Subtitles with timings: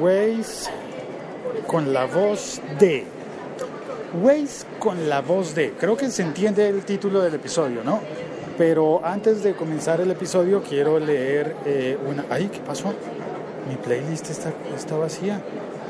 [0.00, 0.70] Waze
[1.66, 3.04] con la voz de.
[4.22, 5.72] Waze con la voz de.
[5.72, 8.00] Creo que se entiende el título del episodio, ¿no?
[8.56, 12.24] Pero antes de comenzar el episodio quiero leer eh, una...
[12.30, 12.94] ¡Ay, qué pasó!
[13.68, 15.40] Mi playlist está, está vacía.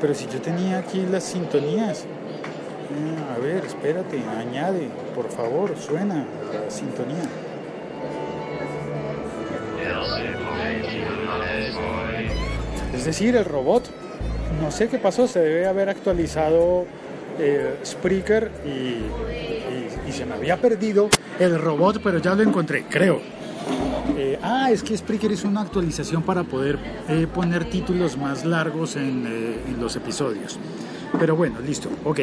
[0.01, 2.05] Pero si yo tenía aquí las sintonías.
[2.05, 7.23] Ah, a ver, espérate, añade, por favor, suena la sintonía.
[13.05, 13.83] Es decir, el robot,
[14.59, 16.87] no sé qué pasó, se debe haber actualizado
[17.37, 23.21] eh, Spreaker y, y, se me había perdido el robot, pero ya lo encontré, creo.
[24.17, 28.95] Eh, ah, es que Spreaker hizo una actualización para poder eh, poner títulos más largos
[28.95, 29.27] en,
[29.67, 30.57] en, los episodios.
[31.19, 32.21] Pero bueno, listo, ok.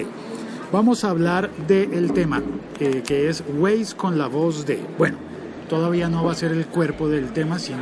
[0.72, 2.42] Vamos a hablar del tema,
[2.76, 4.80] que es Waze con la voz de...
[4.98, 5.16] Bueno,
[5.72, 7.78] todavía no va a ser el cuerpo del tema, sino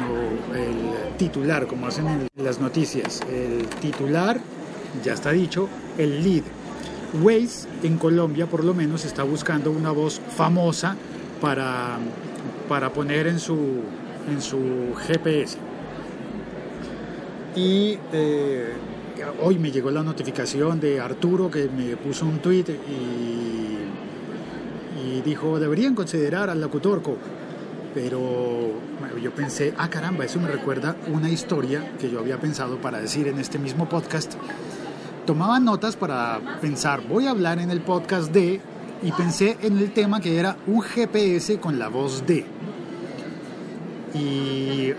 [0.55, 3.21] el titular, como hacen en las noticias.
[3.29, 4.41] El titular,
[5.03, 5.69] ya está dicho,
[5.99, 6.45] el lead.
[7.21, 10.95] Waze en Colombia por lo menos está buscando una voz famosa
[11.41, 11.99] para,
[12.69, 13.59] para poner en su,
[14.31, 15.59] en su GPS.
[17.57, 18.73] Y eh,
[19.43, 23.79] hoy me llegó la notificación de Arturo que me puso un tweet y,
[25.25, 27.17] dijo, deberían considerar al locutorco
[27.95, 28.73] pero
[29.23, 33.29] yo pensé, ah caramba, eso me recuerda una historia que yo había pensado para decir
[33.29, 34.35] en este mismo podcast.
[35.27, 38.61] Tomaba notas para pensar, voy a hablar en el podcast de,
[39.03, 42.47] y pensé en el tema que era un GPS con la voz de.
[44.13, 44.93] Y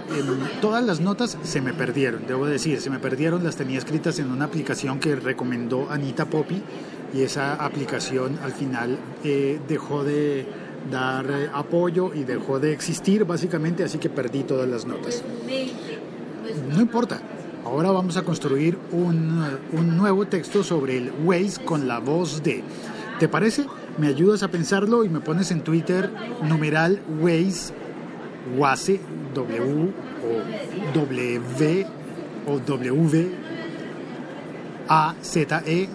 [0.62, 4.31] todas las notas se me perdieron, debo decir, se me perdieron, las tenía escritas en
[4.31, 6.62] una aplicación que recomendó Anita Poppy
[7.14, 10.45] y esa aplicación al final eh, dejó de
[10.90, 15.24] dar eh, apoyo y dejó de existir básicamente, así que perdí todas las notas.
[16.74, 17.22] No importa,
[17.64, 19.44] ahora vamos a construir un,
[19.74, 22.64] un nuevo texto sobre el Waze con la voz de.
[23.20, 23.66] ¿Te parece?
[23.98, 26.09] Me ayudas a pensarlo y me pones en Twitter
[26.44, 27.74] numeral Waze,
[28.58, 29.00] Waze,
[29.36, 29.91] W
[30.24, 31.86] o W
[32.47, 33.31] o W
[34.88, 35.88] A Z E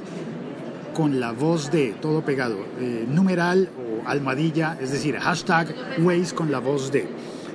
[0.95, 3.69] con la voz de todo pegado, eh, numeral
[4.07, 7.09] almadilla, es decir, hashtag Waze con la voz de.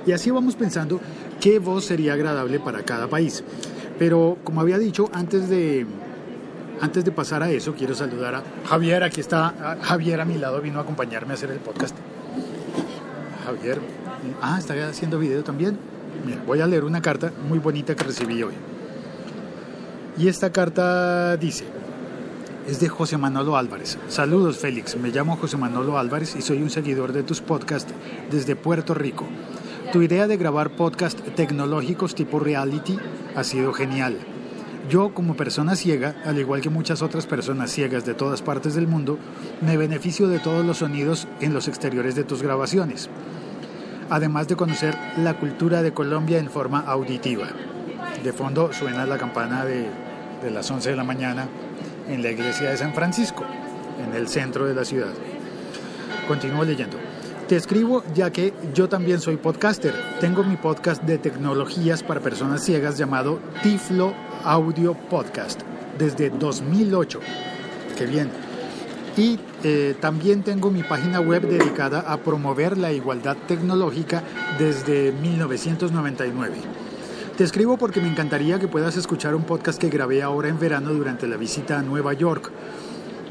[0.06, 1.00] Y así vamos pensando
[1.40, 3.42] qué voz sería agradable para cada país.
[3.98, 5.86] Pero como había dicho, antes de,
[6.80, 9.02] antes de pasar a eso, quiero saludar a Javier.
[9.04, 11.96] Aquí está Javier a mi lado, vino a acompañarme a hacer el podcast.
[13.44, 13.80] Javier,
[14.40, 15.78] ah, está haciendo video también.
[16.26, 18.54] Mira, voy a leer una carta muy bonita que recibí hoy.
[20.18, 21.64] Y esta carta dice,
[22.66, 23.98] es de José Manolo Álvarez.
[24.08, 27.92] Saludos Félix, me llamo José Manolo Álvarez y soy un seguidor de tus podcasts
[28.30, 29.26] desde Puerto Rico.
[29.92, 32.98] Tu idea de grabar podcast tecnológicos tipo reality
[33.34, 34.16] ha sido genial.
[34.88, 38.88] Yo como persona ciega, al igual que muchas otras personas ciegas de todas partes del
[38.88, 39.18] mundo,
[39.60, 43.08] me beneficio de todos los sonidos en los exteriores de tus grabaciones,
[44.10, 47.48] además de conocer la cultura de Colombia en forma auditiva.
[48.24, 49.86] De fondo suena la campana de,
[50.42, 51.48] de las 11 de la mañana
[52.08, 53.44] en la iglesia de San Francisco,
[54.04, 55.12] en el centro de la ciudad.
[56.28, 56.96] Continúo leyendo.
[57.48, 59.94] Te escribo ya que yo también soy podcaster.
[60.20, 64.14] Tengo mi podcast de tecnologías para personas ciegas llamado Tiflo
[64.44, 65.60] Audio Podcast
[65.98, 67.20] desde 2008.
[67.98, 68.30] Qué bien.
[69.16, 74.22] Y eh, también tengo mi página web dedicada a promover la igualdad tecnológica
[74.58, 76.81] desde 1999.
[77.42, 80.94] Te escribo porque me encantaría que puedas escuchar un podcast que grabé ahora en verano
[80.94, 82.52] durante la visita a Nueva York.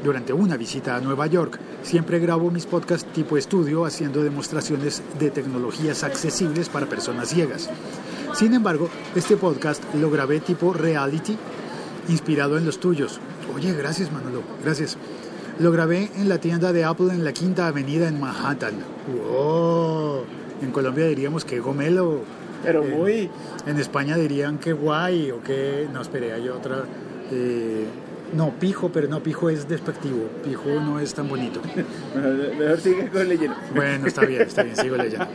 [0.04, 5.30] Durante una visita a Nueva York, siempre grabo mis podcasts tipo estudio haciendo demostraciones de
[5.30, 7.70] tecnologías accesibles para personas ciegas.
[8.34, 11.38] Sin embargo, este podcast lo grabé tipo reality,
[12.10, 13.18] inspirado en los tuyos.
[13.56, 14.98] Oye, gracias Manolo, gracias.
[15.58, 18.74] Lo grabé en la tienda de Apple en la Quinta Avenida en Manhattan.
[19.08, 20.24] ¡Wow!
[20.60, 23.30] En Colombia diríamos que gomelo pero muy...
[23.66, 25.88] En España dirían que guay o que...
[25.92, 26.84] No, esperé, hay otra...
[27.30, 27.86] Eh,
[28.34, 30.28] no, pijo, pero no, pijo es despectivo.
[30.42, 31.60] Pijo no es tan bonito.
[32.14, 33.56] Mejor sigue con leyendo.
[33.74, 35.26] Bueno, está bien, está bien, sigo leyendo.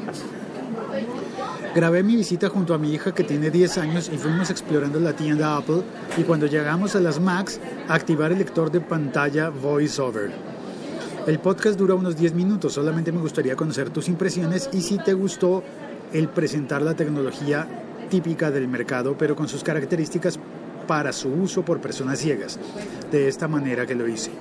[1.75, 5.13] Grabé mi visita junto a mi hija que tiene 10 años y fuimos explorando la
[5.13, 5.83] tienda Apple
[6.18, 10.31] y cuando llegamos a las Macs, activar el lector de pantalla VoiceOver.
[11.27, 15.13] El podcast dura unos 10 minutos, solamente me gustaría conocer tus impresiones y si te
[15.13, 15.62] gustó
[16.13, 17.68] el presentar la tecnología
[18.09, 20.39] típica del mercado, pero con sus características
[20.88, 22.59] para su uso por personas ciegas.
[23.12, 24.31] De esta manera que lo hice.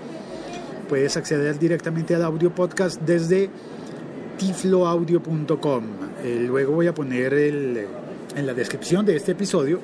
[0.89, 3.51] Puedes acceder directamente al audio podcast desde
[4.39, 5.85] tifloaudio.com.
[6.25, 7.87] Eh, luego voy a poner el,
[8.37, 9.81] en la descripción de este episodio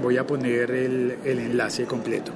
[0.00, 2.32] voy a poner el, el enlace completo.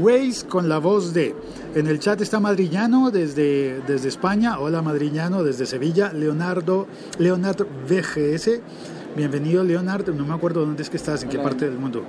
[0.00, 1.34] Waze con la voz de.
[1.74, 4.58] En el chat está Madrillano desde, desde España.
[4.60, 6.12] Hola Madrillano desde Sevilla.
[6.12, 6.86] Leonardo,
[7.18, 8.60] Leonardo VGS.
[9.16, 10.12] Bienvenido Leonardo.
[10.12, 11.48] No me acuerdo dónde es que estás, en qué Hola.
[11.48, 12.02] parte del mundo.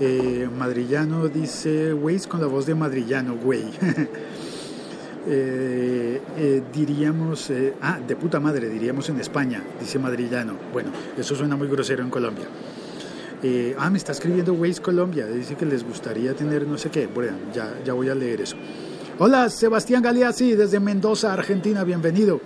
[0.00, 3.64] Eh, Madrillano dice Waze con la voz de Madrillano, güey.
[5.26, 10.54] Eh, eh, diríamos, eh, ah, de puta madre, diríamos en España, dice Madrillano.
[10.72, 12.46] Bueno, eso suena muy grosero en Colombia.
[13.42, 17.06] Eh, ah, me está escribiendo Waze Colombia, dice que les gustaría tener no sé qué.
[17.06, 18.56] Bueno, ya, ya voy a leer eso.
[19.18, 22.40] Hola, Sebastián Galeazzi, desde Mendoza, Argentina, bienvenido.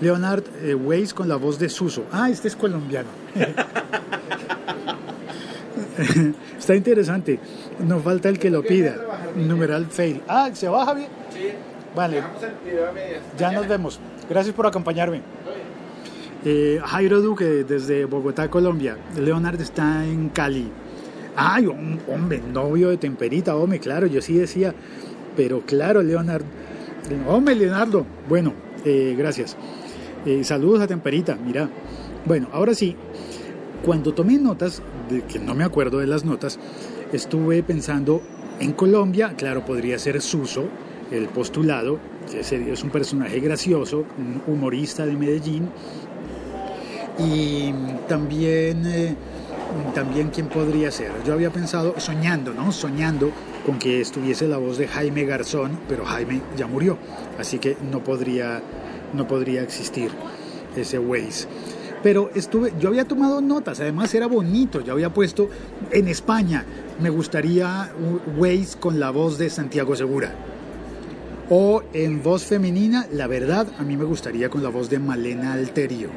[0.00, 0.44] Leonard
[0.84, 2.04] Waze con la voz de Suso.
[2.12, 3.08] Ah, este es colombiano.
[6.58, 7.40] Está interesante.
[7.80, 8.96] Nos falta el que lo pida.
[9.36, 10.22] Numeral fail.
[10.28, 11.08] Ah, ¿se baja bien?
[11.94, 12.22] Vale.
[13.38, 14.00] Ya nos vemos.
[14.28, 15.22] Gracias por acompañarme.
[16.44, 18.96] Eh, Jairo Duque desde Bogotá, Colombia.
[19.16, 20.70] Leonard está en Cali.
[21.36, 24.74] Ay, hom- hombre, novio de Temperita, hombre, claro, yo sí decía.
[25.36, 26.42] Pero claro, Leonard.
[27.26, 28.04] Hombre, Leonardo.
[28.28, 28.52] Bueno,
[28.84, 29.56] eh, gracias.
[30.26, 31.68] Eh, saludos a Temperita, mira.
[32.24, 32.96] Bueno, ahora sí,
[33.84, 36.58] cuando tomé notas, de que no me acuerdo de las notas,
[37.12, 38.20] estuve pensando
[38.60, 40.64] en Colombia, claro, podría ser Suso,
[41.10, 41.98] el postulado,
[42.34, 45.68] es- un personaje gracioso, un humorista de Medellín,
[47.18, 47.72] y
[48.08, 49.14] también, eh,
[49.94, 51.10] también quién podría ser.
[51.26, 52.70] Yo había pensado, soñando, ¿no?
[52.72, 53.30] Soñando
[53.66, 56.96] con que estuviese la voz de Jaime Garzón, pero Jaime ya murió,
[57.38, 58.62] así que no podría,
[59.14, 60.10] no podría existir
[60.76, 61.48] ese Waze.
[62.02, 65.48] Pero estuve, yo había tomado notas, además era bonito, yo había puesto
[65.90, 66.64] en España,
[67.00, 67.90] me gustaría
[68.36, 70.32] Waze con la voz de Santiago Segura.
[71.50, 75.54] O en voz femenina, la verdad, a mí me gustaría con la voz de Malena
[75.54, 76.10] Alterio.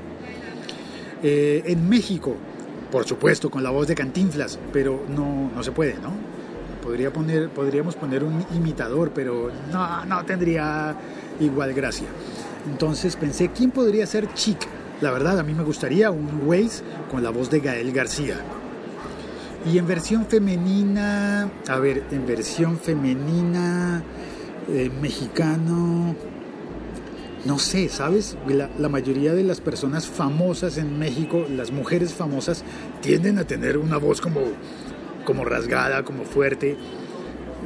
[1.24, 2.36] Eh, en México,
[2.92, 6.12] por supuesto, con la voz de Cantinflas, pero no, no se puede, ¿no?
[6.84, 10.98] Podría poner, podríamos poner un imitador, pero no, no tendría
[11.40, 12.08] igual gracia.
[12.70, 14.68] Entonces pensé, ¿quién podría ser Chic?
[15.00, 18.36] La verdad, a mí me gustaría un Waze con la voz de Gael García.
[19.72, 24.04] Y en versión femenina, a ver, en versión femenina,
[24.70, 26.16] eh, mexicano,
[27.46, 28.38] no sé, ¿sabes?
[28.48, 32.64] La, mayoría de las personas famosas en México, las mujeres famosas,
[33.02, 34.42] tienden a tener una voz como,
[35.26, 36.78] como rasgada, como fuerte.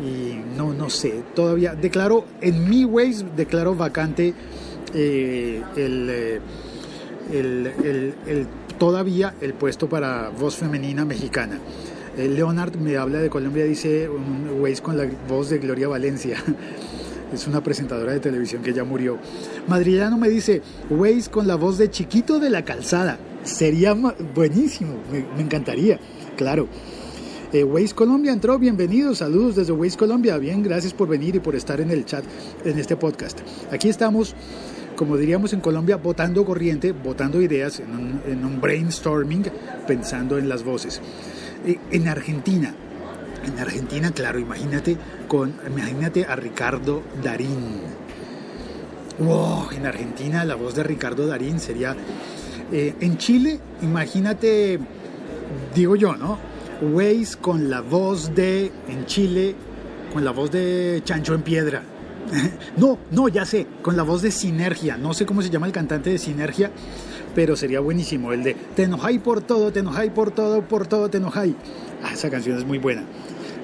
[0.04, 4.34] Y no, no sé, todavía declaro, en mi Waze declaro vacante
[4.94, 6.40] eh, eh,
[7.32, 11.60] el, el- el- todavía el puesto para voz femenina mexicana.
[12.18, 16.38] Eh, Leonard me habla de Colombia, dice un Waze con la voz de Gloria Valencia.
[17.34, 19.18] Es una presentadora de televisión que ya murió.
[19.68, 23.18] Madrillano me dice, Waze con la voz de Chiquito de la Calzada.
[23.44, 23.94] Sería
[24.34, 26.00] buenísimo, me, encantaría,
[26.38, 26.68] claro.
[27.52, 30.38] Eh, Waze Colombia entró, bienvenidos, saludos desde Waze Colombia.
[30.38, 32.24] Bien, gracias por venir y por estar en el chat
[32.64, 33.40] en este podcast.
[33.72, 34.34] Aquí estamos,
[34.96, 39.46] como diríamos en Colombia, votando corriente, votando ideas en un brainstorming,
[39.88, 41.02] pensando en las voces.
[41.66, 42.74] Eh, en Argentina,
[43.46, 47.82] en Argentina, claro, imagínate con, imagínate a Ricardo Darín.
[49.20, 51.96] Wow, en Argentina la voz de Ricardo Darín sería.
[52.72, 54.80] eh, en Chile, imagínate,
[55.74, 56.38] digo yo, ¿no?
[56.82, 58.72] Waze con la voz de.
[58.90, 59.56] En Chile,
[60.14, 61.84] con la voz de Chancho en Piedra.
[62.78, 64.98] no, no, ya sé, con la voz de Sinergia.
[64.98, 66.72] No sé cómo se llama el cantante de Sinergia,
[67.36, 68.32] pero sería buenísimo.
[68.34, 71.54] El de Te enojáis por todo, te enojáis por todo, por todo, te enojáis.
[72.04, 73.04] Ah, esa canción es muy buena.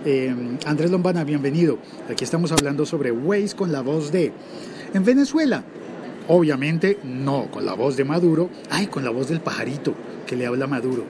[0.05, 0.35] Eh,
[0.65, 1.77] Andrés Lombana, bienvenido.
[2.09, 4.31] Aquí estamos hablando sobre Waze con la voz de.
[4.93, 5.63] En Venezuela,
[6.27, 9.93] obviamente no con la voz de Maduro, ay, con la voz del pajarito
[10.27, 11.05] que le habla Maduro.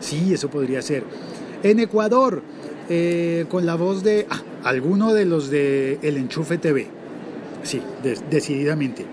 [0.00, 1.04] Sí, eso podría ser.
[1.62, 2.42] En Ecuador,
[2.90, 6.88] eh, con la voz de ah, alguno de los de El Enchufe TV.
[7.62, 9.06] Sí, de- decididamente.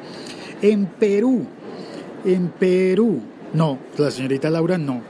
[0.61, 1.45] En Perú,
[2.25, 3.21] en Perú,
[3.53, 5.01] no, la señorita Laura no.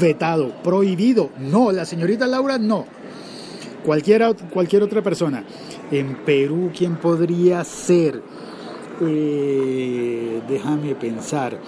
[0.00, 2.86] Vetado, prohibido, no, la señorita Laura no.
[3.84, 5.44] Cualquiera, cualquier otra persona.
[5.90, 8.22] En Perú, ¿quién podría ser?
[9.00, 11.58] Eh, déjame pensar.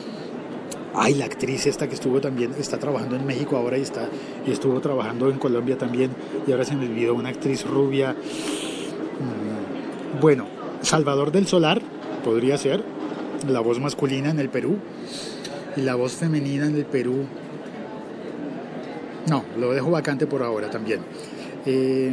[0.93, 4.09] Ay, la actriz esta que estuvo también, está trabajando en México ahora y, está,
[4.47, 6.11] y estuvo trabajando en Colombia también.
[6.47, 8.13] Y ahora se me olvidó una actriz rubia.
[8.13, 10.47] Mm, Bueno,
[10.83, 11.81] Salvador del Solar
[12.25, 12.83] podría ser.
[13.49, 14.79] La voz masculina en el Perú.
[15.77, 17.25] Y la voz femenina en el Perú.
[19.29, 21.01] No, lo dejo vacante por ahora también.
[21.67, 22.13] Eh,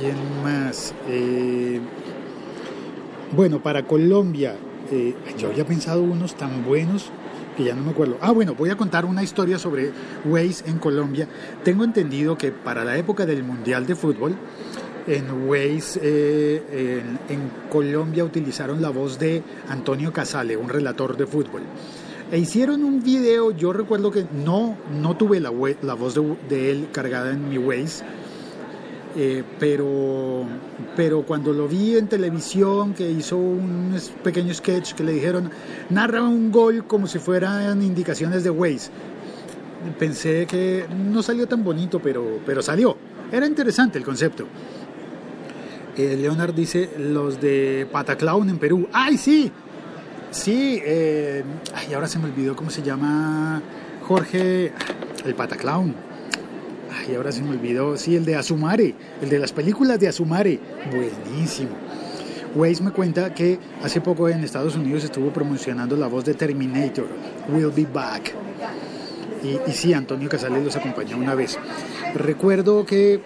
[0.00, 0.94] ¿Quién más?
[1.08, 1.80] Eh,
[3.36, 4.56] bueno, para Colombia,
[4.90, 7.10] eh, yo había pensado unos tan buenos
[7.56, 8.16] que ya no me acuerdo.
[8.20, 9.90] Ah, bueno, voy a contar una historia sobre
[10.24, 11.28] Waze en Colombia.
[11.64, 14.36] Tengo entendido que para la época del Mundial de Fútbol,
[15.08, 16.62] en Waze eh,
[17.28, 21.62] en, en Colombia utilizaron la voz de Antonio Casale, un relator de fútbol.
[22.30, 26.14] E hicieron un video, yo recuerdo que no, no tuve la, voz
[26.48, 28.04] de, él cargada en mi Waze,
[29.16, 30.44] eh, pero,
[30.94, 35.50] pero cuando lo vi en televisión, que hizo un pequeño sketch que le dijeron,
[35.88, 38.90] narra un gol como si fueran indicaciones de Waze,
[39.98, 42.94] pensé que no salió tan bonito, pero, pero salió.
[43.32, 44.46] Era interesante el concepto.
[45.98, 48.88] Leonard dice los de Pataclown en Perú.
[48.92, 49.50] ¡Ay, sí!
[50.30, 51.42] Sí, eh,
[51.74, 53.62] ay, ahora se me olvidó cómo se llama
[54.06, 54.72] Jorge,
[55.24, 55.94] el Pataclown.
[56.92, 60.60] Ay, ahora se me olvidó, sí, el de Azumare, el de las películas de Azumare.
[60.90, 61.70] Buenísimo.
[62.54, 67.06] Waze me cuenta que hace poco en Estados Unidos estuvo promocionando la voz de Terminator,
[67.48, 68.32] We'll Be Back.
[69.42, 71.58] Y, y sí, Antonio Casales los acompañó una vez.
[72.14, 73.20] Recuerdo que...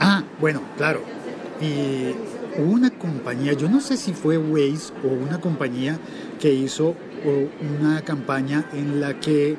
[0.00, 1.17] Ah, bueno, claro.
[1.60, 5.98] Hubo una compañía, yo no sé si fue Waze o una compañía
[6.40, 6.94] que hizo
[7.80, 9.56] una campaña en la que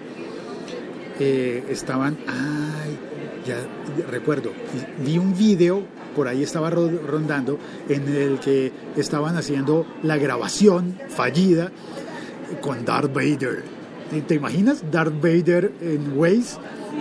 [1.20, 2.18] eh, estaban...
[2.28, 2.98] Ay,
[3.46, 3.58] ya,
[3.98, 4.52] ya recuerdo.
[5.06, 5.84] Vi un video,
[6.16, 7.58] por ahí estaba ro- rondando,
[7.90, 11.72] en el que estaban haciendo la grabación fallida
[12.62, 13.64] con Darth Vader.
[14.28, 16.58] ¿Te imaginas Darth Vader en Waze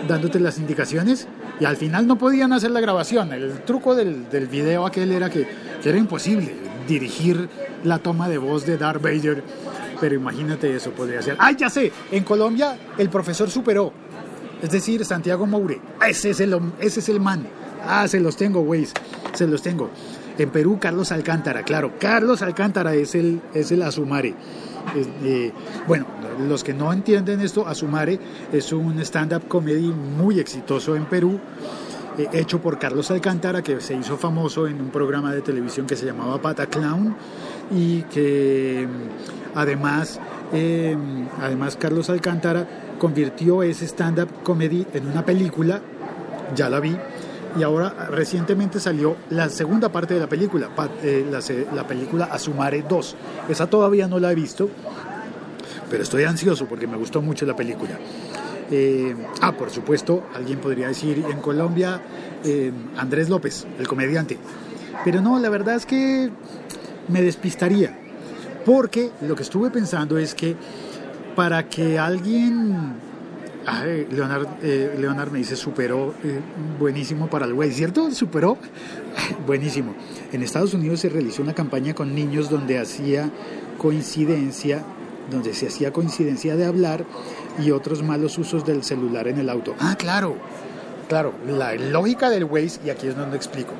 [0.06, 1.26] dándote las indicaciones?
[1.58, 3.32] Y al final no podían hacer la grabación.
[3.32, 5.46] El truco del, del video aquel era que,
[5.82, 6.52] era imposible
[6.86, 7.48] dirigir
[7.84, 9.42] la toma de voz de Darth Vader.
[10.00, 11.36] Pero imagínate eso, podría ser.
[11.38, 11.90] ¡Ay, ya sé!
[12.12, 13.92] En Colombia el profesor superó.
[14.62, 15.80] Es decir, Santiago Moure.
[16.06, 17.46] Ese es el, ese es el man.
[17.84, 18.92] Ah, se los tengo, Waze.
[19.32, 19.90] Se los tengo.
[20.36, 21.62] En Perú, Carlos Alcántara.
[21.62, 24.34] Claro, Carlos Alcántara es el, es el Azumare.
[24.96, 25.52] Es, eh,
[25.86, 26.06] bueno,
[26.48, 28.18] los que no entienden esto, Azumare
[28.52, 31.38] es un stand-up comedy muy exitoso en Perú,
[32.18, 35.96] eh, hecho por Carlos Alcántara, que se hizo famoso en un programa de televisión que
[35.96, 37.14] se llamaba Pata Clown
[37.70, 40.20] y que mm, además,
[40.52, 40.96] eh,
[41.40, 42.66] además Carlos Alcántara
[42.98, 45.80] convirtió ese stand-up comedy en una película,
[46.54, 46.96] ya la vi,
[47.58, 50.68] y ahora recientemente salió la segunda parte de la película,
[51.02, 51.26] eh,
[51.74, 53.16] la, película Azumare 2.
[53.48, 54.68] Esa todavía no la he visto,
[55.90, 57.98] pero estoy ansioso porque me gustó mucho la película.
[58.70, 62.00] Eh, ah, por supuesto, alguien podría decir en Colombia
[62.44, 64.38] eh, Andrés López, el comediante.
[65.04, 66.30] Pero no, la verdad es que
[67.08, 67.98] me despistaría,
[68.64, 70.54] porque lo que estuve pensando es que
[71.34, 73.07] para que alguien
[74.10, 76.40] Leonard, eh, Leonard me dice superó, eh,
[76.78, 78.10] buenísimo para el güey, ¿cierto?
[78.12, 78.56] Superó,
[79.46, 79.94] buenísimo.
[80.32, 83.30] En Estados Unidos se realizó una campaña con niños donde hacía
[83.76, 84.82] coincidencia,
[85.30, 87.04] donde se hacía coincidencia de hablar
[87.58, 89.74] y otros malos usos del celular en el auto.
[89.80, 90.36] Ah, claro,
[91.08, 93.72] claro, la lógica del Waze, y aquí es donde explico.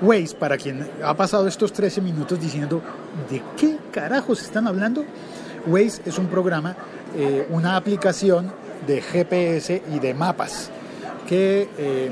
[0.00, 2.82] Waze, para quien ha pasado estos 13 minutos diciendo,
[3.30, 5.04] ¿de qué carajos están hablando?
[5.66, 6.76] Waze es un programa,
[7.16, 10.70] eh, una aplicación de GPS y de mapas,
[11.28, 12.10] que eh,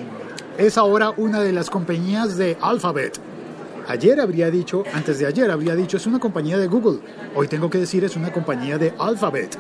[0.59, 3.19] es ahora una de las compañías de Alphabet.
[3.89, 7.01] Ayer habría dicho, antes de ayer habría dicho, es una compañía de Google.
[7.35, 9.59] Hoy tengo que decir, es una compañía de Alphabet.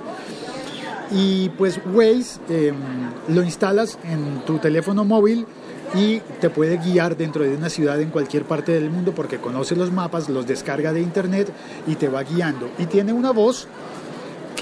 [1.10, 2.72] Y pues Waze eh,
[3.28, 5.46] lo instalas en tu teléfono móvil
[5.94, 9.76] y te puede guiar dentro de una ciudad en cualquier parte del mundo porque conoce
[9.76, 11.52] los mapas, los descarga de internet
[11.86, 12.70] y te va guiando.
[12.78, 13.68] Y tiene una voz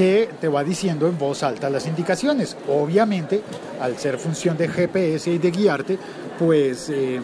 [0.01, 2.57] que te va diciendo en voz alta las indicaciones.
[2.69, 3.43] Obviamente,
[3.83, 5.99] al ser función de GPS y de guiarte,
[6.39, 7.21] pues eh,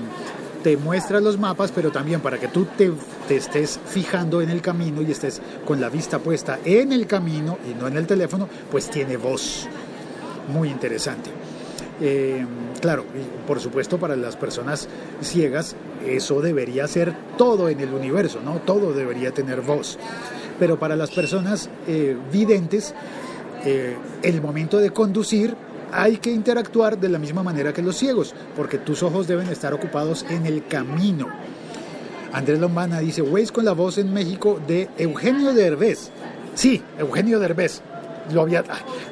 [0.63, 2.93] te muestra los mapas, pero también para que tú te,
[3.35, 7.73] estés fijando en el camino y estés con la vista puesta en el camino y
[7.73, 9.67] no en el teléfono, pues tiene voz.
[10.53, 11.31] Muy interesante.
[11.99, 12.45] Eh,
[12.83, 13.07] claro,
[13.47, 14.87] por supuesto para las personas
[15.23, 15.75] ciegas
[16.07, 18.57] eso debería ser todo en el universo, ¿no?
[18.59, 19.99] Todo debería tener voz.
[20.59, 22.95] Pero para las personas eh, videntes,
[23.65, 25.55] eh, el momento de conducir
[25.93, 29.73] hay que interactuar de la misma manera que los ciegos, porque tus ojos deben estar
[29.75, 31.29] ocupados en el camino.
[32.33, 36.11] Andrés Lombana dice, Waze con la voz en México de Eugenio Derbez.
[36.55, 37.81] Sí, Eugenio Derbez.
[38.33, 38.65] Lo había,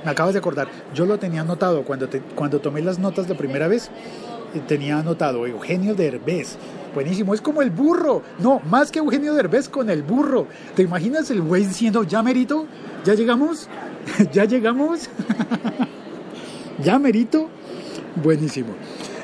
[0.04, 0.66] me acabas de acordar.
[0.92, 3.88] Yo lo tenía anotado cuando, te- cuando tomé las notas la primera vez.
[4.60, 6.56] Tenía anotado Eugenio Derbez.
[6.94, 8.22] Buenísimo, es como el burro.
[8.38, 10.46] No, más que Eugenio Derbez con el burro.
[10.76, 12.66] ¿Te imaginas el güey diciendo, ya merito?
[13.04, 13.68] ¿Ya llegamos?
[14.32, 15.08] ¿Ya llegamos?
[16.82, 17.48] ¿Ya merito?
[18.22, 18.74] Buenísimo.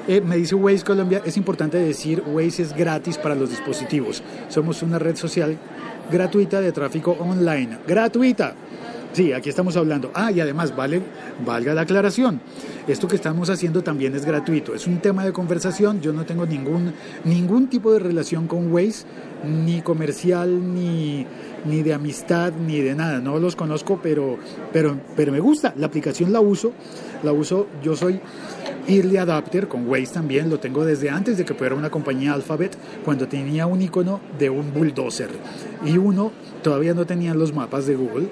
[0.08, 4.22] Eh, me dice Waze Colombia, es importante decir, Waze es gratis para los dispositivos.
[4.49, 5.56] Somos una red social
[6.10, 7.78] gratuita de tráfico online.
[7.87, 8.54] ¡Gratuita!
[9.12, 10.12] Sí, aquí estamos hablando.
[10.14, 11.02] Ah, y además, vale,
[11.45, 12.40] valga la aclaración.
[12.87, 14.73] Esto que estamos haciendo también es gratuito.
[14.73, 16.00] Es un tema de conversación.
[16.00, 16.93] Yo no tengo ningún,
[17.25, 19.05] ningún tipo de relación con Waze,
[19.45, 21.26] ni comercial, ni,
[21.64, 23.19] ni de amistad, ni de nada.
[23.19, 24.38] No los conozco, pero,
[24.73, 25.75] pero, pero me gusta.
[25.76, 26.73] La aplicación la uso.
[27.25, 28.21] La uso, yo soy
[28.87, 30.49] Early Adapter con Waze también.
[30.50, 34.50] Lo tengo desde antes de que fuera una compañía Alphabet, cuando tenía un icono de
[34.50, 35.31] un bulldozer.
[35.85, 36.31] Y uno,
[36.62, 38.29] todavía no tenían los mapas de Google.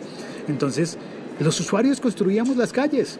[0.48, 0.98] Entonces,
[1.40, 3.18] los usuarios construíamos las calles.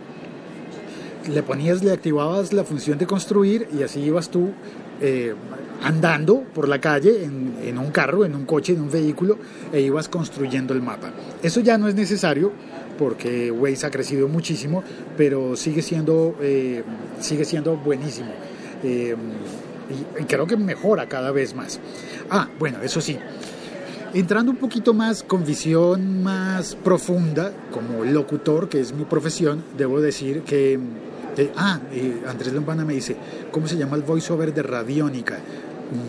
[1.32, 4.52] Le ponías, le activabas la función de construir y así ibas tú
[5.00, 5.34] eh,
[5.84, 9.38] andando por la calle en, un carro, en un coche, en un vehículo
[9.72, 11.12] e ibas construyendo el mapa.
[11.42, 12.50] Eso ya no es necesario
[12.98, 14.82] porque Waze ha crecido muchísimo,
[15.16, 16.82] pero sigue siendo, eh,
[17.20, 18.30] sigue siendo buenísimo.
[18.82, 19.14] Eh,
[20.20, 21.78] y creo que mejora cada vez más.
[22.28, 23.16] Ah, bueno, eso sí,
[24.14, 30.00] entrando un poquito más con visión más profunda, como locutor, que es mi profesión, debo
[30.00, 30.78] decir que...
[31.36, 31.80] eh, ah,
[32.26, 33.16] Andrés Lombana me dice,
[33.50, 35.38] ¿cómo se llama el voiceover de Radiónica?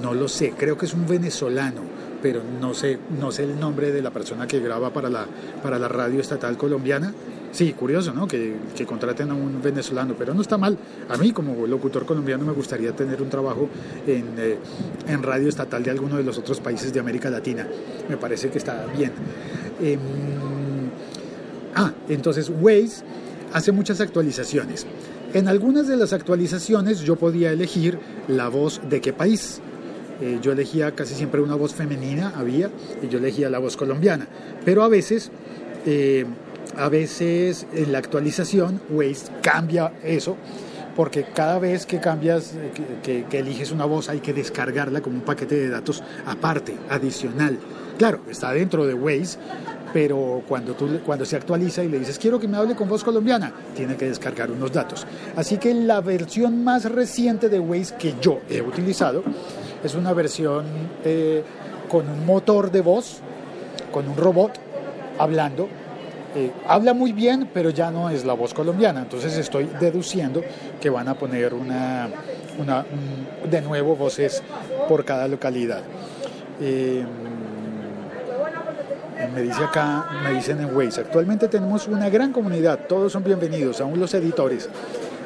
[0.02, 1.82] No lo sé, creo que es un venezolano,
[2.22, 5.26] pero no sé, no sé el nombre de la persona que graba para la,
[5.62, 7.14] para la radio estatal colombiana.
[7.52, 8.28] Sí, curioso, ¿no?
[8.28, 10.78] Que, que contraten a un venezolano, pero no está mal.
[11.10, 13.68] A mí, como locutor colombiano, me gustaría tener un trabajo
[14.06, 14.58] en, eh,
[15.08, 17.68] en radio estatal de alguno de los otros países de América Latina.
[18.08, 19.12] Me parece que está bien.
[19.82, 20.00] Em,
[21.76, 23.04] ah, entonces Waze
[23.52, 24.86] hace muchas actualizaciones.
[25.34, 29.62] En algunas de las actualizaciones yo podía elegir la voz de qué país.
[30.22, 32.70] Eh, yo elegía casi siempre una voz femenina, había,
[33.02, 34.28] y yo elegía la voz colombiana.
[34.66, 35.32] Pero a veces...
[35.86, 36.26] eh,
[36.78, 40.38] a veces en la actualización Waze cambia eso
[40.96, 45.22] porque cada vez que cambias, eh, que, eliges una voz hay que descargarla como un
[45.22, 47.58] paquete de datos aparte, adicional.
[47.98, 49.38] Claro, está dentro de Waze,
[49.94, 53.04] pero cuando, tú, cuando se actualiza y le dices quiero que me hable con voz
[53.04, 55.08] colombiana, tiene que descargar unos datos.
[55.36, 59.24] Así que la versión más reciente de Waze que yo he utilizado
[59.84, 60.66] es una versión
[61.04, 61.44] eh,
[61.90, 63.20] con un motor de voz,
[63.92, 64.52] con un robot
[65.18, 65.68] hablando
[66.36, 69.02] eh, habla muy bien, pero ya no es la voz colombiana.
[69.02, 70.44] Entonces estoy deduciendo
[70.80, 72.08] que van a poner una,
[72.60, 72.86] una
[73.44, 74.44] un, de nuevo voces
[74.88, 75.82] por cada localidad.
[76.62, 77.04] Eh,
[79.34, 83.82] me dice acá, me dicen en Waze, actualmente tenemos una gran comunidad, todos son bienvenidos,
[83.82, 84.70] aún los editores.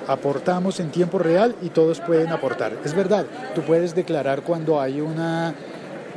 [0.07, 2.73] Aportamos en tiempo real y todos pueden aportar.
[2.83, 5.53] Es verdad, tú puedes declarar cuando hay una,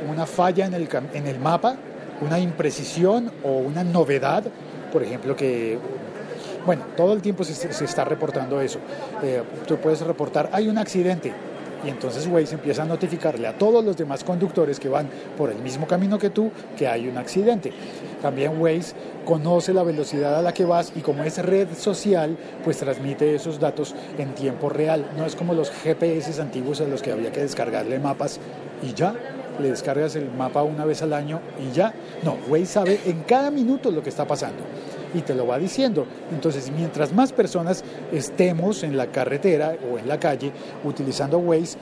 [0.09, 1.77] una falla en el, en el mapa,
[2.21, 4.43] una imprecisión o una novedad
[4.91, 5.77] por ejemplo, que,
[6.65, 8.79] bueno, todo el tiempo se, se está reportando eso.
[9.21, 11.33] Eh, tú puedes reportar, hay un accidente,
[11.85, 15.57] y entonces Waze empieza a notificarle a todos los demás conductores que van por el
[15.59, 17.71] mismo camino que tú que hay un accidente.
[18.21, 18.93] También Waze
[19.25, 23.59] conoce la velocidad a la que vas y como es red social, pues transmite esos
[23.59, 25.11] datos en tiempo real.
[25.17, 28.39] No es como los GPS antiguos a los que había que descargarle mapas
[28.81, 29.13] y ya,
[29.59, 31.93] le descargas el mapa una vez al año y ya.
[32.23, 34.63] No, Waze sabe en cada minuto lo que está pasando
[35.17, 36.05] y te lo va diciendo.
[36.31, 40.51] Entonces, mientras más personas estemos en la carretera o en la calle
[40.83, 41.77] utilizando Waze,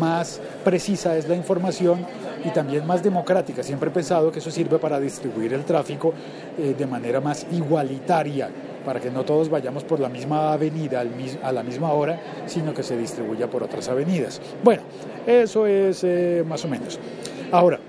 [0.00, 2.06] más precisa es la información
[2.44, 3.62] y también más democrática.
[3.62, 6.14] Siempre he pensado que eso sirve para distribuir el tráfico
[6.58, 8.48] eh, de manera más igualitaria
[8.84, 11.02] para que no todos vayamos por la misma avenida
[11.42, 14.40] a la misma hora, sino que se distribuya por otras avenidas.
[14.62, 14.82] Bueno,
[15.26, 17.00] eso es eh, más o menos.
[17.50, 17.80] Ahora,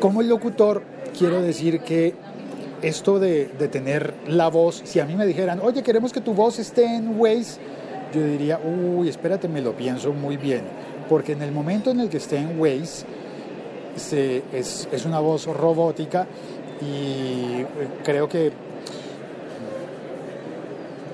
[0.00, 0.82] como el locutor,
[1.16, 2.14] quiero decir que
[2.82, 6.58] esto de, tener la voz, si a mí me dijeran, oye, queremos que tu voz
[6.58, 7.60] esté en Waze,
[8.14, 10.62] yo diría, uy, espérate, me lo pienso muy bien,
[11.08, 13.04] porque en el momento en el que esté en Waze,
[14.52, 16.26] es, es una voz robótica
[16.80, 17.64] y
[18.04, 18.52] creo que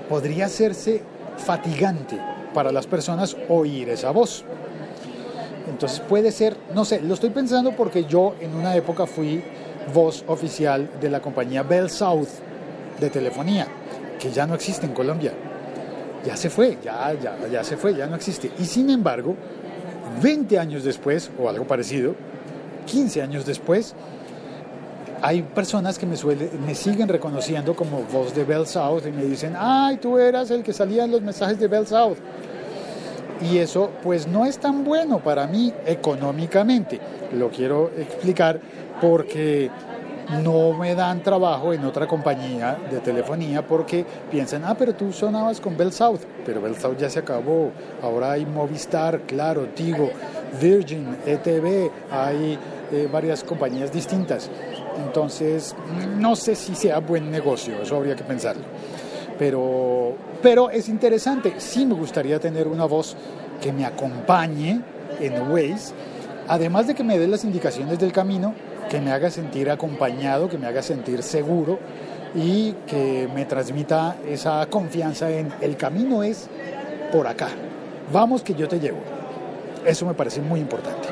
[0.08, 1.02] podría hacerse
[1.36, 2.18] fatigante
[2.54, 4.44] para las personas oír esa voz.
[5.68, 9.42] Entonces puede ser, no sé, lo estoy pensando porque yo en una época fui
[9.92, 12.28] voz oficial de la compañía Bell South
[13.00, 13.66] de telefonía,
[14.18, 15.32] que ya no existe en Colombia.
[16.24, 18.50] Ya se fue, ya, ya, ya se fue, ya no existe.
[18.58, 19.36] Y sin embargo,
[20.22, 22.14] 20 años después, o algo parecido,
[22.86, 23.94] 15 años después,
[25.22, 29.24] hay personas que me, suele, me siguen reconociendo como voz de Bell South y me
[29.24, 32.18] dicen, ay, tú eras el que salía en los mensajes de Bell South.
[33.40, 37.00] Y eso pues no es tan bueno para mí económicamente.
[37.32, 38.60] Lo quiero explicar
[39.00, 39.70] porque
[40.42, 45.60] no me dan trabajo en otra compañía de telefonía porque piensan, ah, pero tú sonabas
[45.60, 47.70] con Bell South, pero Bell South ya se acabó,
[48.02, 50.10] ahora hay Movistar, claro, Tigo,
[50.60, 52.58] Virgin, ETV, hay
[52.92, 54.50] eh, varias compañías distintas.
[55.04, 55.76] Entonces,
[56.18, 58.64] no sé si sea buen negocio, eso habría que pensarlo.
[59.38, 63.16] Pero, pero es interesante, sí me gustaría tener una voz
[63.60, 64.80] que me acompañe
[65.20, 65.92] en Waze,
[66.48, 68.54] además de que me dé las indicaciones del camino,
[68.88, 71.78] que me haga sentir acompañado, que me haga sentir seguro
[72.34, 76.48] y que me transmita esa confianza en el camino es
[77.12, 77.48] por acá.
[78.12, 78.98] Vamos que yo te llevo.
[79.84, 81.08] Eso me parece muy importante.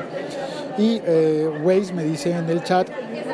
[0.77, 2.89] Y eh, Waze me dice en el chat,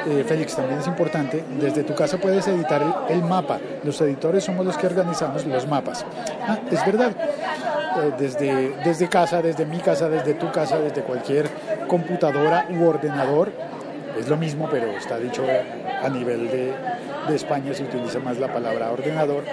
[0.07, 3.59] eh, Félix, también es importante, desde tu casa puedes editar el, mapa.
[3.83, 6.05] Los editores somos los que organizamos los mapas.
[6.47, 7.11] Ah, es verdad.
[7.11, 11.49] Eh, desde, desde casa, desde mi casa, desde tu casa, desde cualquier
[11.87, 13.51] computadora u ordenador,
[14.19, 15.43] es lo mismo, pero está dicho
[16.01, 16.73] a nivel de,
[17.35, 19.43] España, se utiliza más la palabra ordenador.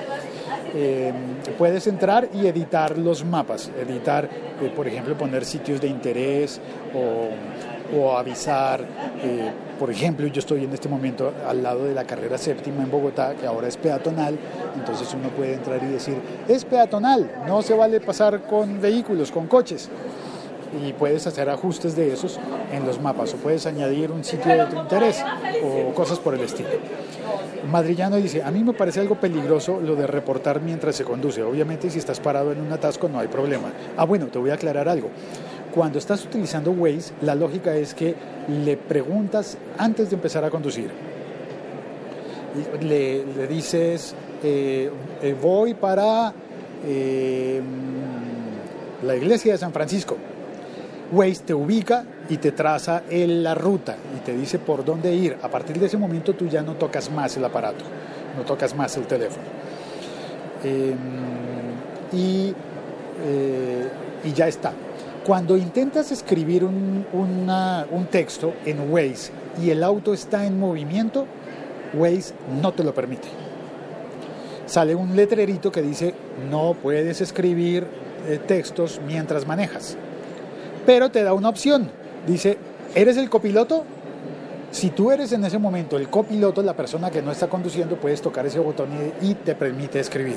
[0.75, 1.13] Eh,
[1.57, 4.29] puedes entrar y editar los mapas, editar,
[4.75, 6.61] por ejemplo, poner sitios de interés
[6.95, 7.29] o,
[7.97, 8.81] o avisar.
[9.23, 12.91] Eh, por ejemplo, yo estoy en este momento al lado de la carrera séptima en
[12.91, 14.39] Bogotá, que ahora es peatonal,
[14.77, 16.17] entonces uno puede entrar y decir,
[16.49, 19.89] es peatonal, no se vale pasar con vehículos, con coches
[20.85, 22.39] y puedes hacer ajustes de esos
[22.73, 25.25] en los mapas o puedes añadir un sitio de tu interés
[25.63, 26.69] o cosas por el estilo.
[27.71, 31.43] Madrillano dice, a mí me parece algo peligroso lo de reportar mientras se conduce.
[31.43, 33.73] Obviamente si estás parado en un atasco no hay problema.
[33.97, 35.11] Ah, bueno, te voy a aclarar algo.
[35.79, 38.13] Cuando estás utilizando Waze, la lógica es que
[38.65, 40.91] le preguntas antes de empezar a conducir.
[42.81, 44.13] Le, dices,
[44.43, 44.91] eh,
[45.23, 46.33] eh, voy para
[46.85, 47.63] eh,
[49.05, 50.17] la iglesia de San Francisco
[51.13, 55.37] Waze te ubica y te traza la ruta y te dice por dónde ir.
[55.41, 57.85] A partir de ese momento tú ya no tocas más el aparato,
[58.37, 59.45] no tocas más el teléfono.
[60.65, 60.97] Em,
[62.13, 63.89] eh,
[64.25, 64.73] y, ya está.
[65.29, 67.07] Cuando intentas escribir un,
[68.11, 69.31] texto en Waze
[69.63, 71.27] y el auto está en movimiento,
[71.95, 73.29] Waze no te lo permite.
[74.67, 76.15] Sale un letrerito que dice
[76.51, 77.87] no puedes escribir
[78.27, 79.97] eh, textos mientras manejas
[80.89, 81.91] pero te da una opción.
[82.27, 82.57] Dice,
[82.95, 83.85] ¿eres el copiloto?
[84.71, 88.23] Si tú eres en ese momento el copiloto, la persona que no está conduciendo, puedes
[88.23, 88.89] tocar ese botón
[89.21, 90.37] y, te permite escribir.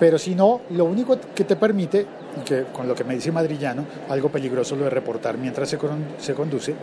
[0.00, 2.04] Pero si no, lo único que te permite,
[2.44, 5.78] que con lo que me dice Madrillano, algo peligroso lo de reportar mientras se,
[6.18, 6.74] se conduce,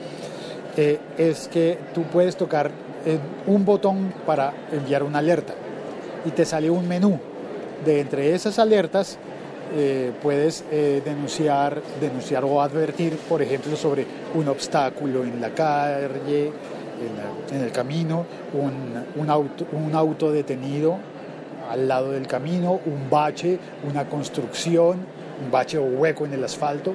[0.77, 2.71] eh, es que tú puedes tocar
[3.05, 5.53] eh, un botón para enviar una alerta
[6.25, 7.19] y te sale un menú.
[7.83, 9.17] De entre esas alertas
[9.75, 16.51] eh, puedes denunciar, denunciar o advertir, por ejemplo, sobre un obstáculo en la calle,
[17.51, 20.97] en, el camino, un, un, auto, un auto detenido
[21.69, 23.59] al lado del camino, un bache,
[23.89, 25.05] una construcción,
[25.43, 26.93] un bache o hueco en el asfalto,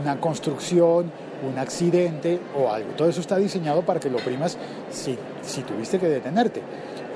[0.00, 1.10] una construcción,
[1.48, 2.92] un accidente o algo.
[2.92, 4.56] Todo eso está diseñado para que lo primas
[4.90, 6.62] si, si tuviste que detenerte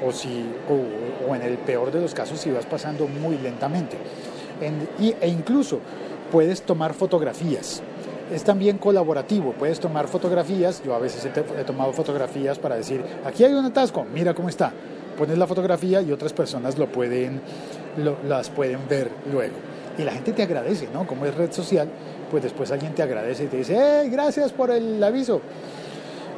[0.04, 3.96] o, si, o, en el peor de los casos si vas pasando muy lentamente
[4.60, 5.80] e incluso
[6.30, 7.82] puedes tomar fotografías.
[8.32, 13.44] Es también colaborativo, puedes tomar fotografías, yo a veces he, tomado fotografías para decir, aquí
[13.44, 14.72] hay un atasco, mira cómo está.
[15.16, 17.40] Pones la fotografía y otras personas lo pueden,
[18.26, 19.54] las pueden ver luego.
[19.98, 21.06] Y la gente te agradece, ¿no?
[21.06, 21.88] Como es red social,
[22.30, 25.40] pues después alguien te agradece y te dice, hey, gracias por el aviso.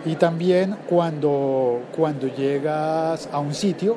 [0.05, 3.97] Y también cuando, cuando llegas a un sitio,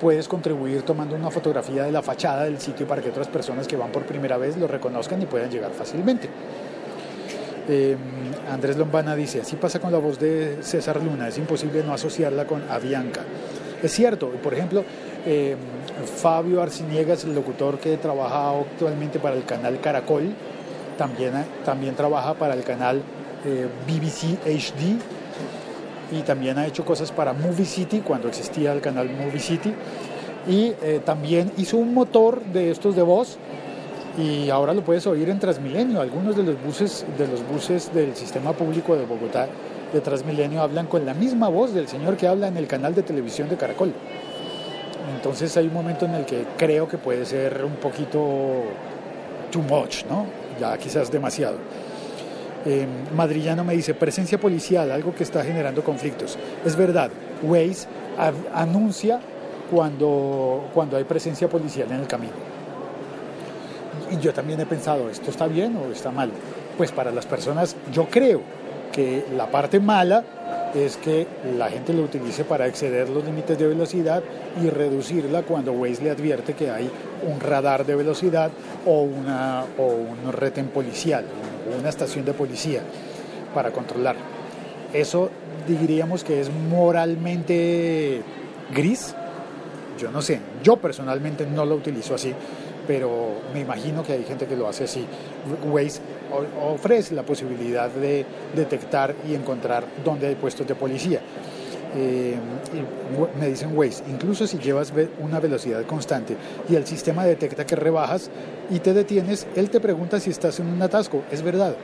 [0.00, 3.76] puedes contribuir tomando una fotografía de la fachada del sitio para que otras personas que
[3.76, 6.28] van por primera vez lo reconozcan y puedan llegar fácilmente.
[7.68, 7.98] Em,
[8.50, 12.46] Andrés Lombana dice, así pasa con la voz de César Luna, es imposible no asociarla
[12.46, 13.20] con Avianca.
[13.82, 14.84] Es cierto, por ejemplo,
[15.24, 15.56] em,
[16.16, 20.34] Fabio Arciniegas, el locutor que trabaja actualmente para el canal Caracol,
[20.96, 21.32] también,
[21.64, 23.02] también trabaja para el canal
[23.44, 24.98] eh, BBC HD
[26.10, 29.72] y también ha hecho cosas para Movie City cuando existía el canal Movie City
[30.48, 33.38] y eh, también hizo un motor de estos de voz
[34.18, 36.00] y ahora lo puedes oír en Transmilenio.
[36.00, 39.46] Algunos de los buses de los buses del sistema público de Bogotá
[39.92, 43.02] de Transmilenio hablan con la misma voz del señor que habla en el canal de
[43.02, 43.92] televisión de Caracol.
[45.14, 48.64] Entonces hay un momento en el que creo que puede ser un poquito
[49.50, 50.26] too much, ¿no?
[50.58, 51.56] ya quizás demasiado.
[52.66, 56.36] Eh, Madrillano me dice, presencia policial, algo que está generando conflictos.
[56.64, 57.10] Es verdad,
[57.42, 57.86] Waze
[58.52, 59.20] anuncia
[59.70, 62.32] cuando, cuando hay presencia policial en el camino.
[64.10, 66.30] Y yo también he pensado, ¿esto está bien o está mal?
[66.76, 68.42] Pues para las personas, yo creo
[68.98, 70.24] que la parte mala
[70.74, 71.24] es que
[71.56, 74.24] la gente lo utilice para exceder los límites de velocidad
[74.60, 76.90] y reducirla cuando Waze le advierte que hay
[77.22, 78.50] un radar de velocidad
[78.84, 81.24] o, una, o un retén policial,
[81.70, 82.80] o una estación de policía
[83.54, 84.16] para controlar.
[84.92, 85.30] Eso
[85.68, 88.20] diríamos que es moralmente
[88.74, 89.14] gris.
[89.96, 92.34] Yo no sé, yo personalmente no lo utilizo así,
[92.88, 95.06] pero me imagino que hay gente que lo hace así.
[95.70, 96.00] Waze
[96.62, 101.20] ofrece la posibilidad de detectar y encontrar dónde hay puestos de policía.
[101.96, 102.34] Eh,
[103.40, 106.36] me dicen Waze, incluso si llevas una velocidad constante
[106.68, 108.30] y el sistema detecta que rebajas
[108.70, 111.22] y te detienes, él te pregunta si estás en un atasco.
[111.30, 111.74] Es verdad.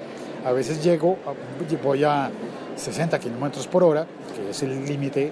[0.45, 2.31] A veces llego, a- voy a
[2.77, 5.27] 60 kilómetros por hora, que es el límite.
[5.29, 5.31] eh,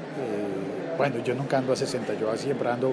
[0.96, 2.92] bueno, yo nunca ando a 60, yo siempre ando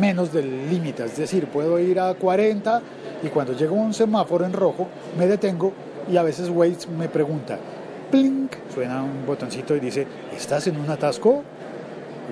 [0.00, 2.82] menos del límite, es decir, puedo ir a 40
[3.22, 5.72] y cuando llego a un semáforo en rojo me detengo
[6.10, 7.58] y a veces Waze me pregunta,
[8.10, 11.42] plink, suena un botoncito y dice, ¿estás en un atasco?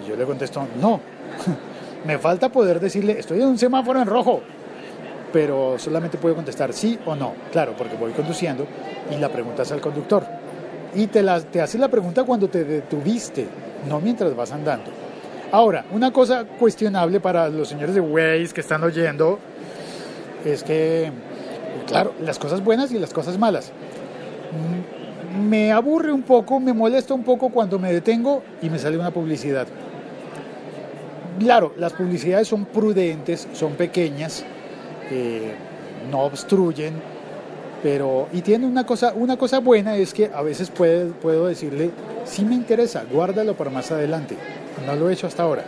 [0.02, 1.00] Y yo le contesto, no,
[2.06, 4.40] me falta poder decirle, estoy en un semáforo en rojo,
[5.32, 8.66] pero solamente puedo contestar sí o no, claro, porque voy conduciendo
[9.10, 10.24] y la pregunta es al conductor.
[10.94, 13.46] Y te, la, te hace la pregunta cuando te detuviste,
[13.88, 14.90] no mientras vas andando.
[15.56, 19.38] Ahora, una cosa cuestionable para los señores de Waze que están oyendo
[20.44, 21.10] es que,
[21.86, 23.72] claro, las cosas buenas y las cosas malas.
[24.52, 28.98] Mm, Me aburre un poco, me molesta un poco cuando me detengo y me sale
[28.98, 29.66] una publicidad.
[31.38, 34.44] Claro, las publicidades son prudentes, son pequeñas,
[35.10, 35.54] eh,
[36.10, 36.94] no obstruyen,
[37.82, 41.92] pero y tiene una cosa, una cosa buena es que a veces puede- puedo decirle,
[42.26, 44.36] sí me interesa, guárdalo para más adelante.
[44.84, 45.64] No lo he hecho hasta ahora,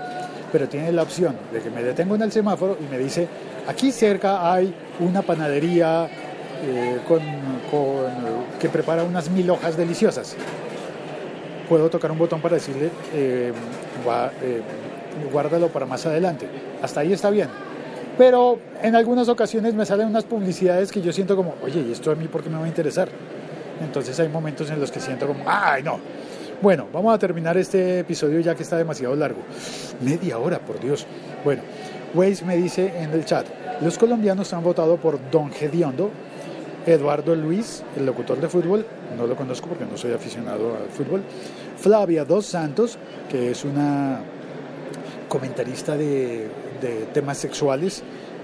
[0.53, 3.27] pero tiene la opción de que me detengo en el semáforo y me dice,
[3.67, 6.09] aquí cerca hay una panadería
[6.65, 7.21] eh, con,
[8.61, 10.37] que prepara unas mil hojas deliciosas.
[11.69, 13.53] Puedo tocar un botón para decirle, eh,
[14.05, 14.63] gua- eh,
[15.33, 16.47] guárdalo para más adelante.
[16.83, 17.49] Hasta ahí está bien.
[18.17, 22.11] Pero en algunas ocasiones me salen unas publicidades que yo siento como, oye, ¿y esto
[22.11, 23.09] a mí por qué me va a interesar?
[23.83, 26.01] Entonces hay momentos en los que siento como, ay, no.
[26.61, 29.43] Bueno, vamos a terminar este episodio ya que está demasiado largo.
[30.01, 31.07] Media hora, por Dios.
[31.45, 31.63] Bueno,
[32.15, 33.47] Waze me dice en el chat,
[33.81, 36.11] los colombianos han votado por Don Gediondo,
[36.85, 38.85] Eduardo Luis, el locutor de fútbol,
[39.17, 41.23] no lo conozco porque no soy aficionado al fútbol,
[41.77, 42.99] Flavia Dos Santos,
[43.31, 44.21] que es una
[45.29, 46.49] comentarista de,
[47.13, 48.03] temas sexuales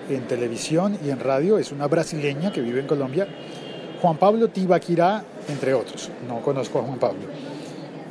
[0.08, 3.26] en televisión y en radio, es una brasileña que vive en Colombia,
[4.00, 6.10] Juan Pablo Tibaquirá, entre otros.
[6.28, 7.53] No conozco a Juan Pablo.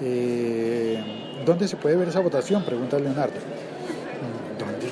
[0.01, 1.01] Eh,
[1.45, 2.63] ¿Dónde se puede ver esa votación?
[2.63, 3.33] Pregunta Leonardo.
[3.35, 4.87] Mm, ¿Dónde,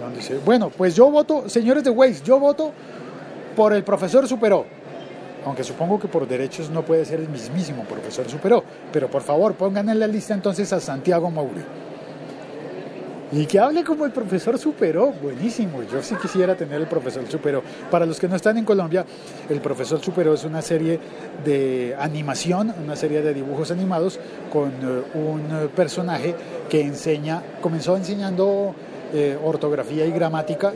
[0.00, 2.72] dónde se- Bueno, pues yo voto, señores de Waze, yo voto
[3.54, 4.64] por el profesor Superó.
[5.44, 8.64] Aunque supongo que por derechos no puede ser el mismísimo profesor Superó.
[8.92, 11.62] Pero por favor, pongan en la lista entonces a Santiago Mauri.
[13.32, 15.82] Y que hable como el profesor Superó, buenísimo.
[15.82, 17.62] Yo sí quisiera tener el profesor Superó.
[17.90, 19.04] Para los que no están en Colombia,
[19.48, 21.00] el profesor Superó es una serie
[21.44, 24.20] de animación, una serie de dibujos animados
[24.52, 26.34] con eh, un personaje
[26.70, 28.74] que enseña, comenzó enseñando
[29.12, 30.72] eh, ortografía y gramática,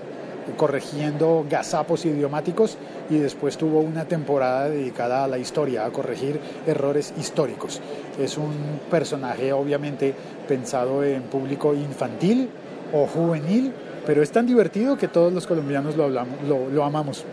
[0.56, 2.76] corrigiendo gazapos idiomáticos
[3.08, 7.80] y después tuvo una temporada dedicada a la historia, a corregir errores históricos.
[8.18, 8.52] Es un
[8.90, 10.14] personaje obviamente
[10.48, 12.48] pensado en público infantil
[12.92, 13.72] o juvenil,
[14.06, 17.24] pero es tan divertido que todos los colombianos lo, hablamos, lo, amamos.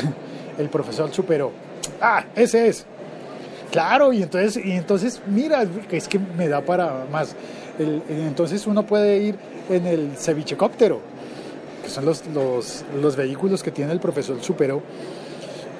[0.58, 1.52] El profesor superó.
[2.00, 2.84] Ah, ese es.
[3.70, 7.34] Claro, y entonces, y entonces mira, es que me da para más.
[7.78, 9.36] Entonces uno puede ir
[9.70, 11.00] en el cevichecóptero,
[11.90, 14.82] son los, los, los vehículos que tiene el profesor Supero.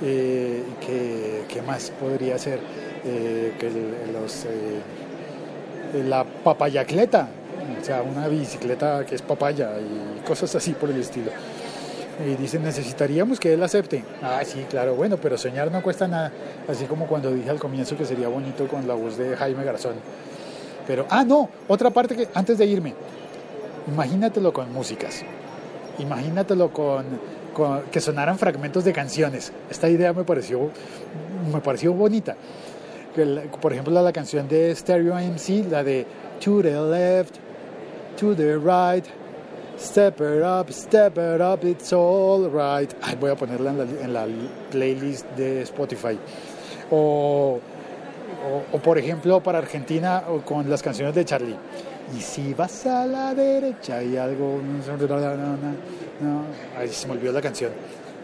[0.03, 2.61] Eh, que, ¿Qué más podría ser?
[3.05, 3.71] Eh, que
[4.13, 7.29] los, eh, la papayacleta,
[7.81, 11.31] o sea, una bicicleta que es papaya y cosas así por el estilo.
[12.27, 14.05] Y dicen, necesitaríamos que él acepte.
[14.23, 16.31] Ah, sí, claro, bueno, pero soñar no cuesta nada.
[16.69, 19.95] Así como cuando dije al comienzo que sería bonito con la voz de Jaime Garzón.
[20.87, 22.95] Pero, ah, no, otra parte que antes de irme,
[23.89, 25.25] imagínatelo con músicas.
[25.99, 27.05] Imagínatelo con,
[27.91, 29.53] que sonaran fragmentos de canciones.
[29.71, 30.71] Esta idea me pareció,
[31.53, 32.37] me pareció bonita.
[33.61, 36.07] Por ejemplo, la, la canción de Stereo MC, la de
[36.45, 37.37] To the left,
[38.19, 39.05] to the right,
[39.81, 42.93] Step it up, step it up, it's all right.
[43.01, 44.27] Ay, voy a ponerla en la,
[44.71, 46.19] playlist de Spotify.
[46.91, 47.59] O,
[48.47, 51.57] o, o, por ejemplo, para Argentina, con las canciones de Charlie.
[52.17, 54.61] Y si vas a la derecha hay algo...
[56.21, 56.43] No,
[56.79, 57.71] ahí se me olvidó la canción.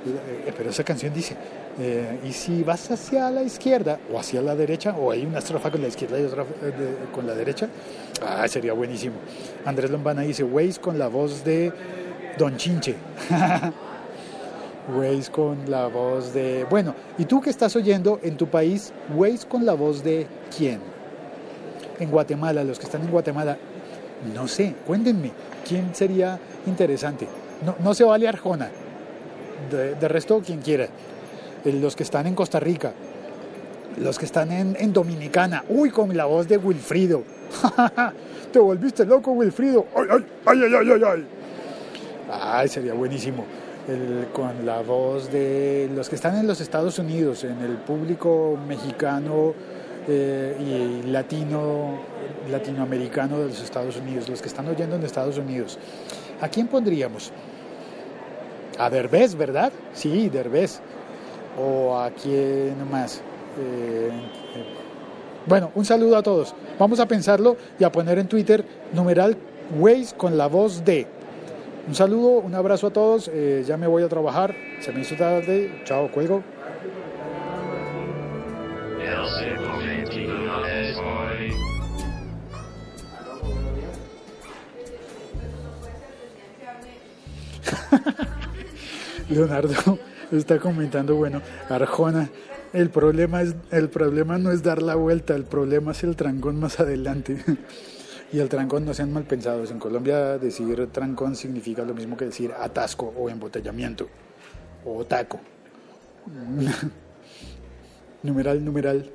[0.07, 1.37] Eh, Pero esa canción dice,
[1.79, 5.71] eh, y si vas hacia la izquierda o hacia la derecha, o hay una estrofa
[5.71, 7.69] con la izquierda y otra eh, con la derecha,
[8.23, 9.17] ah, sería buenísimo.
[9.65, 11.73] Andrés Lombana dice, Waze con la voz de
[12.39, 12.95] Don Chinche.
[14.97, 16.65] Waze con la voz de...
[16.71, 20.81] Bueno, ¿y tú que estás oyendo en tu país, Waze con la voz de quién?
[21.99, 23.59] En Guatemala, los que están en Guatemala,
[24.35, 25.33] no sé, cuéntenme,
[25.67, 27.27] ¿quién sería interesante?
[27.65, 28.71] No, no se vale Arjona,
[29.71, 30.89] de, de resto quien quiera.
[31.65, 32.93] Los que están en Costa Rica,
[33.99, 37.23] los que están en, en Dominicana, uy, con la voz de Wilfrido.
[38.53, 39.87] Te volviste loco, Wilfrido.
[39.95, 41.27] Ay, ay, ay, ay, ay, ay.
[42.31, 43.45] Ay, sería buenísimo.
[43.89, 48.59] El, con la voz de los que están en los Estados Unidos, en el público
[48.67, 49.55] mexicano
[50.09, 52.01] eh, y latino,
[52.51, 55.79] latinoamericano de los Estados Unidos, los que están oyendo en Estados Unidos.
[56.41, 57.33] ¿A quién pondríamos?
[58.79, 59.73] A Derbez, ¿verdad?
[59.93, 60.81] Sí, Derbez.
[61.59, 63.23] ¿O a quién más?
[63.59, 64.65] Eh, eh,
[65.47, 66.55] bueno, un saludo a todos.
[66.79, 69.37] Vamos a pensarlo y a poner en Twitter numeral
[69.79, 71.07] Waze con la voz de.
[71.89, 73.31] Un saludo, un abrazo a todos.
[73.33, 74.55] Eh, ya me voy a trabajar.
[74.81, 75.83] Se me hizo tarde.
[75.85, 76.43] Chao, cuelgo.
[89.29, 89.99] Leonardo
[90.33, 92.31] está comentando, bueno, Arjona,
[92.73, 96.61] el problema, es, el problema no es dar la vuelta, el problema es el trancón
[96.61, 97.39] más adelante.
[98.33, 99.71] y el trancón no sean mal pensados.
[99.71, 104.09] En Colombia decir trancón significa lo mismo que decir atasco o embotellamiento
[104.85, 105.41] o taco.
[108.23, 109.11] numeral, numeral.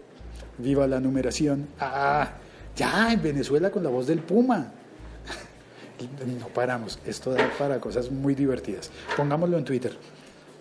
[0.57, 1.67] Viva la numeración.
[1.79, 2.31] Ah,
[2.75, 4.73] ya, en Venezuela con la voz del Puma.
[6.39, 6.99] No paramos.
[7.05, 8.91] Esto da para cosas muy divertidas.
[9.17, 9.93] Pongámoslo en Twitter.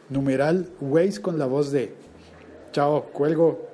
[0.09, 1.95] Numeral Waze con la voz de.
[2.73, 3.70] Chao, cuelgo.